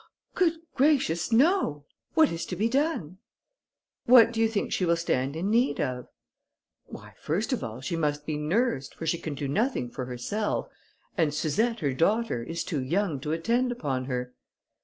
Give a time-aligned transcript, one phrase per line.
[0.33, 1.85] "Good gracious, no!
[2.15, 3.19] What is to be done?"
[4.07, 6.07] "What do you think she will stand in need of?"
[6.87, 10.69] "Why, first of all, she must be nursed, for she can do nothing for herself,
[11.19, 14.33] and Suzette, her daughter, is too young to attend upon her."